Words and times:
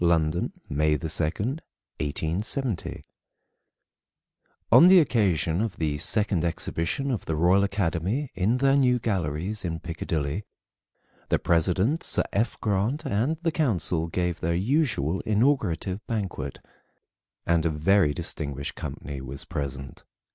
LONDON, 0.03 0.51
MAY 0.67 0.97
2, 0.97 1.03
1870. 1.05 3.05
[On 4.71 4.87
the 4.87 4.99
occasion 4.99 5.61
of 5.61 5.77
the 5.77 5.99
Second 5.99 6.43
Exhibition 6.43 7.11
of 7.11 7.25
the 7.25 7.35
Royal 7.35 7.63
Academy 7.63 8.31
in 8.33 8.57
their 8.57 8.75
new 8.75 8.97
galleries 8.97 9.63
in 9.63 9.79
Piccadilly, 9.79 10.43
the 11.29 11.37
President, 11.37 12.01
Sir 12.01 12.23
F. 12.33 12.59
Grant, 12.61 13.05
and 13.05 13.37
the 13.43 13.51
council 13.51 14.07
gave 14.07 14.39
their 14.39 14.55
usual 14.55 15.19
inaugurative 15.21 15.99
banquet, 16.07 16.57
and 17.45 17.63
a 17.63 17.69
very 17.69 18.11
distinguished 18.11 18.73
company 18.73 19.21
was 19.21 19.45
present. 19.45 20.03